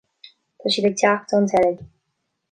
[0.59, 1.77] tá siad ag teacht ón tseilg